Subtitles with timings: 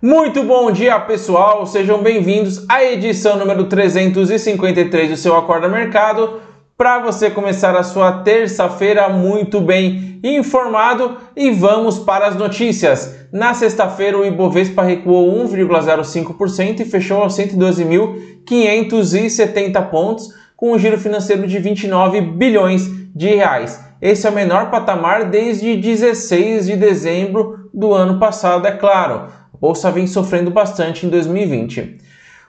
[0.00, 1.66] Muito bom dia, pessoal.
[1.66, 6.40] Sejam bem-vindos à edição número 353 do seu Acorda Mercado.
[6.76, 13.26] Para você começar a sua terça-feira muito bem informado e vamos para as notícias.
[13.32, 21.44] Na sexta-feira, o Ibovespa recuou 1,05% e fechou aos 112.570 pontos, com um giro financeiro
[21.44, 23.84] de 29 bilhões de reais.
[24.00, 29.26] Esse é o menor patamar desde 16 de dezembro do ano passado, é claro.
[29.60, 31.98] Bolsa vem sofrendo bastante em 2020.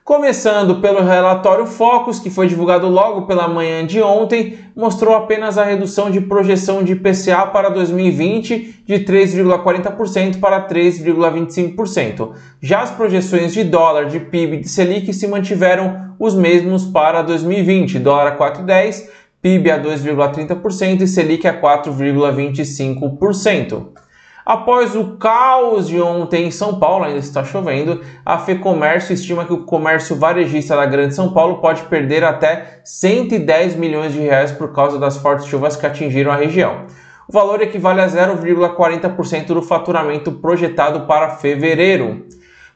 [0.04, 5.64] Começando pelo relatório Focus, que foi divulgado logo pela manhã de ontem, mostrou apenas a
[5.64, 12.32] redução de projeção de IPCA para 2020 de 3,40% para 3,25%.
[12.60, 17.22] Já as projeções de dólar, de PIB e de Selic se mantiveram os mesmos para
[17.22, 19.08] 2020, dólar a 4,10,
[19.44, 24.09] PIB a 2,30% e Selic a 4,25%.
[24.50, 29.54] Após o caos de ontem em São Paulo, ainda está chovendo, a FEComércio estima que
[29.54, 34.74] o comércio varejista da Grande São Paulo pode perder até 110 milhões de reais por
[34.74, 36.88] causa das fortes chuvas que atingiram a região.
[37.28, 42.26] O valor equivale a 0,40% do faturamento projetado para fevereiro.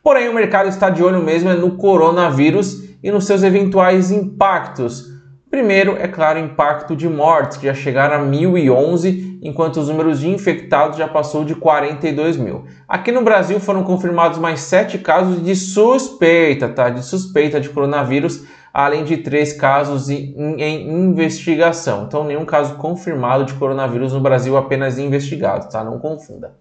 [0.04, 5.12] Porém, o mercado está de olho mesmo no coronavírus e nos seus eventuais impactos.
[5.54, 10.20] Primeiro, é claro, o impacto de mortes, que já chegaram a 1.011, enquanto os números
[10.20, 12.66] de infectados já passou de 42 mil.
[12.88, 16.90] Aqui no Brasil foram confirmados mais sete casos de suspeita, tá?
[16.90, 22.06] De suspeita de coronavírus, além de três casos em, em investigação.
[22.08, 25.84] Então, nenhum caso confirmado de coronavírus no Brasil, apenas investigado, tá?
[25.84, 26.56] Não confunda.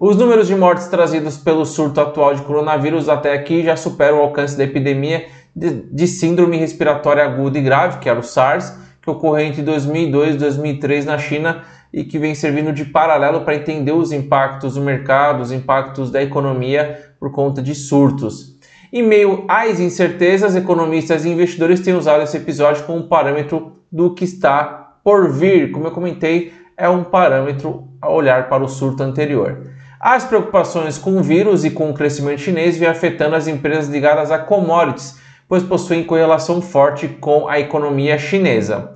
[0.00, 4.22] Os números de mortes trazidos pelo surto atual de coronavírus até aqui já superam o
[4.22, 5.24] alcance da epidemia
[5.54, 10.38] de, síndrome respiratória aguda e grave, que era o SARS, que ocorreu entre 2002 e
[10.38, 15.42] 2003 na China e que vem servindo de paralelo para entender os impactos do mercado,
[15.42, 18.54] os impactos da economia por conta de surtos.
[18.92, 24.24] Em meio às incertezas, economistas e investidores têm usado esse episódio como parâmetro do que
[24.24, 25.70] está por vir.
[25.70, 29.70] Como eu comentei, é um parâmetro a olhar para o surto anterior.
[30.00, 34.30] As preocupações com o vírus e com o crescimento chinês vêm afetando as empresas ligadas
[34.30, 35.18] a commodities,
[35.54, 38.90] pois possuem correlação forte com a economia chinesa.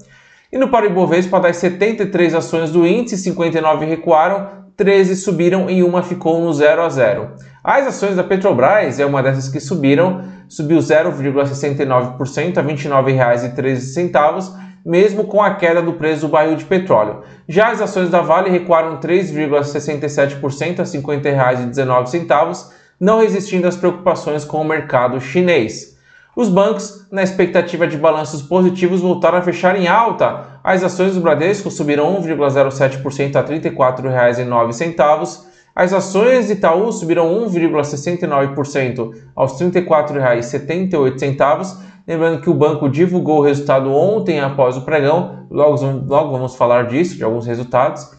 [0.50, 6.02] E no para Ibovespa, das 73 ações do índice, 59 recuaram, 13 subiram e uma
[6.02, 7.28] ficou no 0 a 0.
[7.62, 14.52] As ações da Petrobras é uma dessas que subiram, subiu 0,69% a R$ 29,13,
[14.84, 17.22] mesmo com a queda do preço do barril de petróleo.
[17.48, 22.66] Já as ações da Vale recuaram 3,67% a R$ 50,19,
[22.98, 25.96] não resistindo às preocupações com o mercado chinês.
[26.36, 30.60] Os bancos, na expectativa de balanços positivos, voltaram a fechar em alta.
[30.62, 35.48] As ações do Bradesco subiram 1,07% a R$ 34,09.
[35.74, 41.76] As ações de Itaú subiram 1,69% aos R$ 34,78.
[42.06, 46.86] Lembrando que o banco divulgou o resultado ontem após o pregão, logo, logo vamos falar
[46.86, 48.10] disso, de alguns resultados.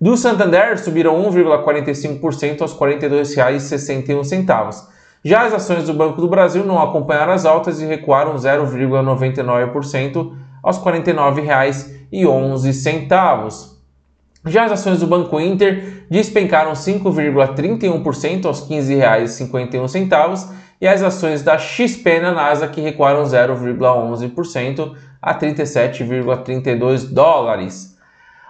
[0.00, 4.97] Do Santander subiram 1,45% aos R$ 42,61.
[5.24, 10.78] Já as ações do Banco do Brasil não acompanharam as altas e recuaram 0,99% aos
[10.78, 13.78] R$ 49,11.
[14.46, 20.48] Já as ações do Banco Inter despencaram 5,31% aos R$ 15,51
[20.80, 27.97] e as ações da XP na que recuaram 0,11% a 37,32 dólares.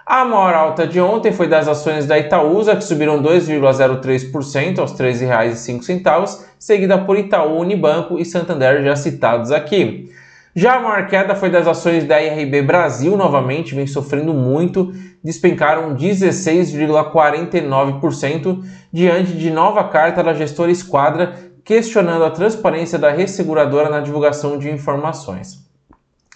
[0.09, 5.07] A maior alta de ontem foi das ações da Itaúsa, que subiram 2,03% aos R$
[5.07, 10.11] 13,05, seguida por Itaú, Unibanco e Santander, já citados aqui.
[10.55, 14.91] Já a maior queda foi das ações da IRB Brasil, novamente, vem sofrendo muito,
[15.23, 23.99] despencaram 16,49% diante de nova carta da gestora Esquadra questionando a transparência da resseguradora na
[23.99, 25.68] divulgação de informações.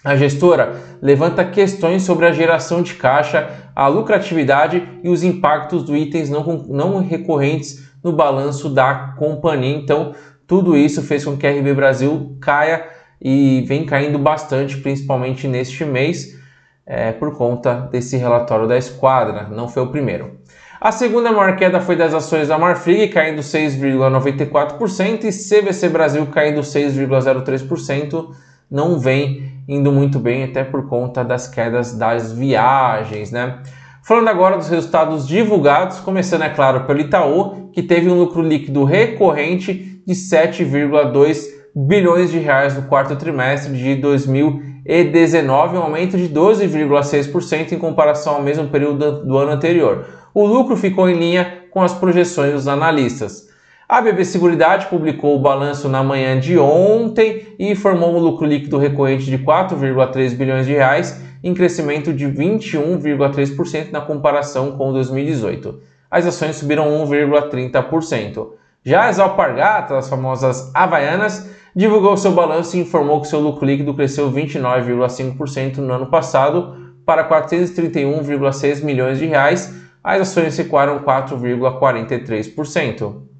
[0.04, 5.96] A gestora levanta questões sobre a geração de caixa, a lucratividade e os impactos dos
[5.96, 9.74] itens não, não recorrentes no balanço da companhia.
[9.74, 10.12] Então,
[10.46, 12.86] tudo isso fez com que a RB Brasil caia
[13.18, 16.38] e vem caindo bastante, principalmente neste mês,
[16.84, 19.48] é, por conta desse relatório da esquadra.
[19.48, 20.38] Não foi o primeiro.
[20.78, 26.60] A segunda maior queda foi das ações da Marfrig, caindo 6,94%, e CVC Brasil caindo
[26.60, 28.34] 6,03%.
[28.70, 33.60] Não vem indo muito bem, até por conta das quedas das viagens, né?
[34.02, 38.84] Falando agora dos resultados divulgados, começando, é claro, pelo Itaú, que teve um lucro líquido
[38.84, 47.72] recorrente de 7,2 bilhões de reais no quarto trimestre de 2019, um aumento de 12,6%
[47.72, 50.04] em comparação ao mesmo período do ano anterior.
[50.34, 53.48] O lucro ficou em linha com as projeções dos analistas.
[53.94, 58.76] A BB Seguridade publicou o balanço na manhã de ontem e informou um lucro líquido
[58.76, 65.80] recorrente de 4,3 bilhões de reais, em crescimento de 21,3% na comparação com 2018.
[66.10, 68.48] As ações subiram 1,30%.
[68.82, 73.94] Já as alpargatas, as famosas havaianas, divulgou seu balanço e informou que seu lucro líquido
[73.94, 79.72] cresceu 29,5% no ano passado para 431,6 milhões de reais.
[80.02, 83.33] As ações recuaram 4,43%.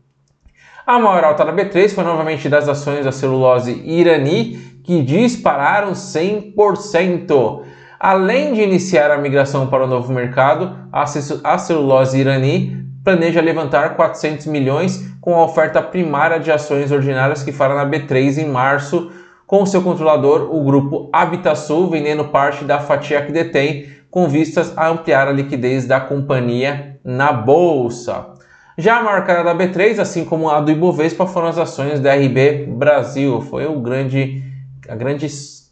[0.87, 7.63] A maior alta da B3 foi novamente das ações da celulose Irani, que dispararam 100%.
[7.99, 14.45] Além de iniciar a migração para o novo mercado, a celulose Irani planeja levantar 400
[14.45, 19.11] milhões com a oferta primária de ações ordinárias que fará na B3 em março,
[19.47, 24.89] com seu controlador, o grupo Habitasul, vendendo parte da fatia que detém, com vistas a
[24.91, 28.34] ampliar a liquidez da companhia na bolsa.
[28.76, 32.67] Já a marca da B3, assim como a do Ibovespa, foram as ações da RB
[32.67, 33.41] Brasil.
[33.41, 34.43] Foi o grande,
[34.88, 35.29] a grande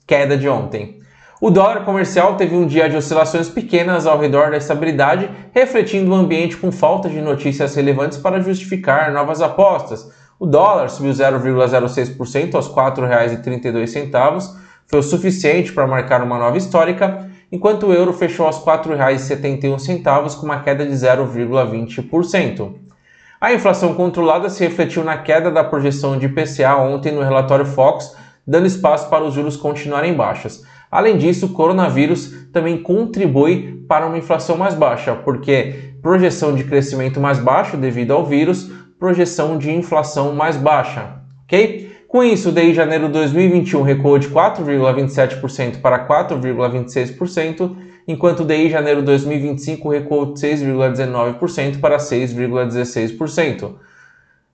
[0.06, 1.00] queda de ontem.
[1.40, 6.14] O dólar comercial teve um dia de oscilações pequenas ao redor da estabilidade, refletindo um
[6.14, 10.08] ambiente com falta de notícias relevantes para justificar novas apostas.
[10.38, 14.54] O dólar subiu 0,06% aos R$ 4,32,
[14.86, 20.36] foi o suficiente para marcar uma nova histórica, enquanto o euro fechou aos R$ 4,71
[20.36, 22.91] com uma queda de 0,20%.
[23.42, 28.14] A inflação controlada se refletiu na queda da projeção de IPCA ontem no relatório Fox,
[28.46, 30.62] dando espaço para os juros continuarem baixos.
[30.88, 37.18] Além disso, o coronavírus também contribui para uma inflação mais baixa, porque projeção de crescimento
[37.18, 41.90] mais baixo devido ao vírus, projeção de inflação mais baixa, ok?
[42.06, 47.74] Com isso, DI janeiro de 2021 recuou de 4,27% para 4,26%,
[48.06, 53.72] enquanto o DI janeiro de 2025 recuou de 6,19% para 6,16%.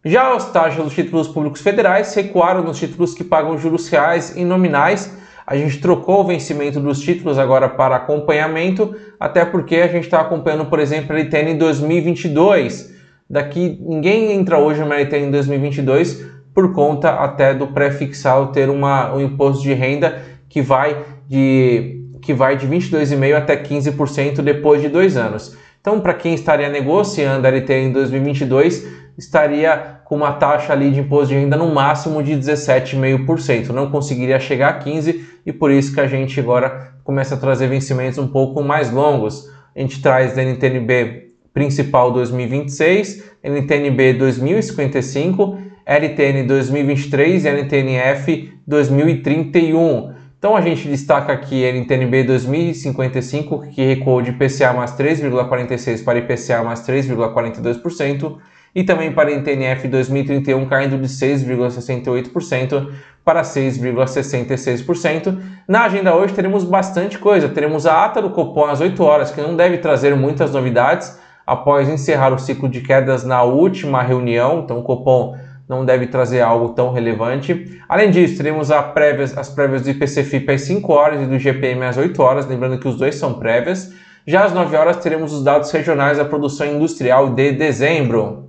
[0.05, 4.45] Já as taxas dos títulos públicos federais recuaram nos títulos que pagam juros reais e
[4.45, 5.17] nominais.
[5.47, 10.21] A gente trocou o vencimento dos títulos agora para acompanhamento, até porque a gente está
[10.21, 12.95] acompanhando, por exemplo, a LTN 2022.
[13.29, 19.21] Daqui ninguém entra hoje na LTN 2022 por conta até do pré-fixado ter uma, um
[19.21, 21.98] imposto de renda que vai de
[22.29, 25.57] que vai de 22,5% até 15% depois de dois anos.
[25.81, 28.87] Então, para quem estaria negociando a LTN em 2022,
[29.17, 33.69] estaria com uma taxa ali de imposto de renda no máximo de 17,5%.
[33.69, 37.67] Não conseguiria chegar a 15% e por isso que a gente agora começa a trazer
[37.67, 39.49] vencimentos um pouco mais longos.
[39.75, 50.18] A gente traz NTNB principal 2026, NTNB 2055, LTN 2023 e NTNF 2031.
[50.39, 56.63] Então a gente destaca aqui NTNB 2055, que recuou de IPCA mais 3,46% para IPCA
[56.63, 58.37] mais 3,42%,
[58.73, 62.93] e também para NTNF 2031 caindo de 6,68%
[63.25, 65.41] para 6,66%.
[65.67, 67.49] Na agenda hoje teremos bastante coisa.
[67.49, 71.89] Teremos a ata do Copom às 8 horas, que não deve trazer muitas novidades após
[71.89, 74.61] encerrar o ciclo de quedas na última reunião.
[74.61, 75.37] Então o Copom
[75.69, 77.79] não deve trazer algo tão relevante.
[77.89, 81.97] Além disso, teremos prévias, as prévias do IPC-FIP às 5 horas e do GPM às
[81.97, 83.93] 8 horas, lembrando que os dois são prévias.
[84.27, 88.49] Já às 9 horas teremos os dados regionais da produção industrial de dezembro.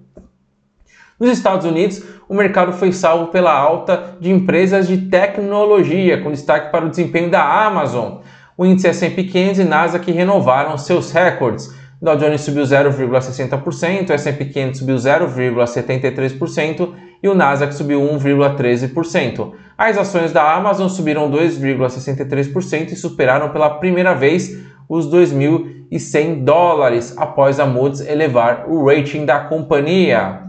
[1.20, 6.72] Nos Estados Unidos, o mercado foi salvo pela alta de empresas de tecnologia, com destaque
[6.72, 8.20] para o desempenho da Amazon.
[8.58, 11.78] O índice S&P 500 e Nasdaq renovaram seus recordes.
[12.02, 19.52] Dow Jones subiu 0,60%, o S&P 500 subiu 0,73% e o Nasdaq subiu 1,13%.
[19.78, 27.60] As ações da Amazon subiram 2,63% e superaram pela primeira vez os 2.100 dólares após
[27.60, 30.44] a Moody's elevar o rating da companhia.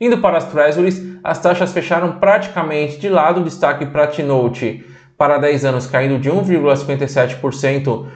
[0.00, 4.84] Indo para as Treasuries, as taxas fecharam praticamente de lado, destaque para T-Note
[5.16, 8.06] para 10 anos caindo de 1,57%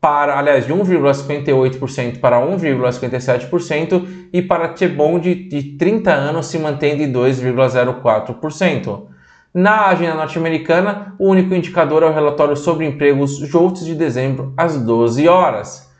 [0.00, 7.12] para, aliás, de 1,58% para 1,57% e para T-Bond de 30 anos se mantém em
[7.12, 9.02] 2,04%.
[9.52, 14.80] Na agenda norte-americana, o único indicador é o relatório sobre empregos JOLTS de dezembro às
[14.80, 15.90] 12 horas.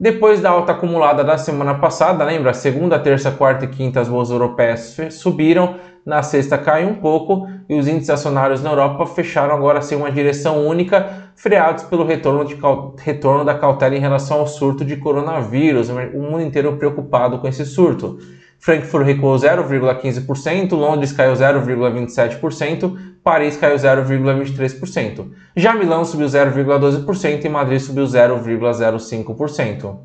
[0.00, 2.52] Depois da alta acumulada da semana passada, lembra?
[2.52, 7.78] Segunda, terça, quarta e quinta as bolsas europeias subiram, na sexta caiu um pouco e
[7.78, 12.56] os índices acionários na Europa fecharam agora sem uma direção única, freados pelo retorno, de,
[12.98, 17.64] retorno da cautela em relação ao surto de coronavírus, o mundo inteiro preocupado com esse
[17.64, 18.18] surto.
[18.58, 25.26] Frankfurt recuou 0,15%, Londres caiu 0,27%, Paris caiu 0,23%.
[25.54, 29.96] Já Milão subiu 0,12% e Madrid subiu 0,05%.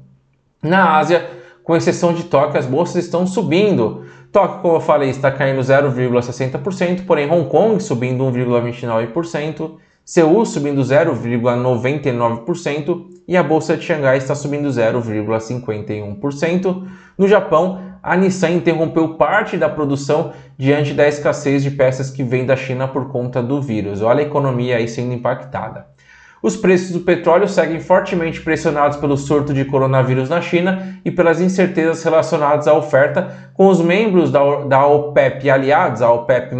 [0.62, 1.26] Na Ásia,
[1.64, 4.04] com exceção de Tóquio, as bolsas estão subindo.
[4.32, 9.72] Tóquio, como eu falei, está caindo 0,60%, porém Hong Kong subindo 1,29%,
[10.10, 16.88] Seul subindo 0,99% e a bolsa de Xangai está subindo 0,51%.
[17.16, 22.44] No Japão, a Nissan interrompeu parte da produção diante da escassez de peças que vem
[22.44, 24.02] da China por conta do vírus.
[24.02, 25.86] Olha a economia aí sendo impactada.
[26.42, 31.40] Os preços do petróleo seguem fortemente pressionados pelo surto de coronavírus na China e pelas
[31.40, 36.56] incertezas relacionadas à oferta, com os membros da, da OPEP aliados à OPEP,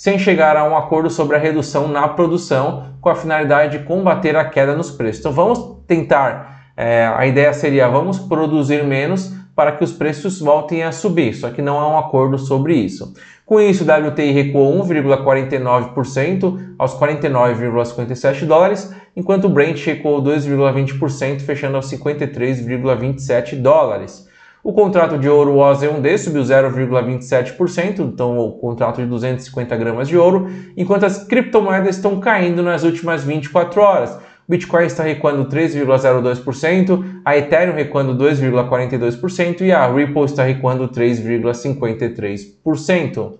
[0.00, 4.34] sem chegar a um acordo sobre a redução na produção, com a finalidade de combater
[4.34, 5.20] a queda nos preços.
[5.20, 10.82] Então vamos tentar, é, a ideia seria vamos produzir menos para que os preços voltem
[10.82, 13.12] a subir, só que não há um acordo sobre isso.
[13.44, 21.76] Com isso, o WTI recuou 1,49% aos 49,57 dólares, enquanto o Brent recuou 2,20%, fechando
[21.76, 24.29] aos 53,27 dólares.
[24.62, 30.50] O contrato de ouro OZ1D subiu 0,27%, então o contrato de 250 gramas de ouro,
[30.76, 34.14] enquanto as criptomoedas estão caindo nas últimas 24 horas.
[34.46, 43.38] O Bitcoin está recuando 3,02%, a Ethereum recuando 2,42% e a Ripple está recuando 3,53%.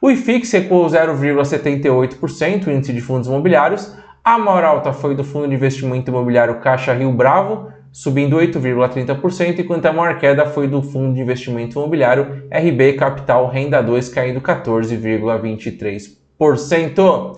[0.00, 3.92] O IFIX recuou 0,78%, o índice de fundos imobiliários.
[4.22, 9.86] A maior alta foi do fundo de investimento imobiliário Caixa Rio Bravo, subindo 8,30%, enquanto
[9.86, 17.36] a maior queda foi do fundo de investimento imobiliário RB Capital Renda 2, caindo 14,23%.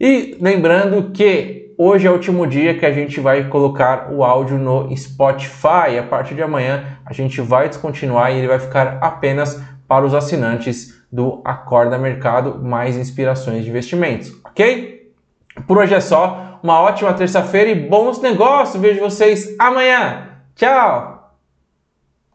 [0.00, 4.58] E lembrando que hoje é o último dia que a gente vai colocar o áudio
[4.58, 5.98] no Spotify.
[5.98, 10.12] A partir de amanhã a gente vai descontinuar e ele vai ficar apenas para os
[10.14, 15.12] assinantes do Acorda Mercado mais inspirações de investimentos, ok?
[15.66, 16.51] Por hoje é só.
[16.62, 18.80] Uma ótima terça-feira e bons negócios.
[18.80, 20.28] Vejo vocês amanhã.
[20.54, 21.11] Tchau!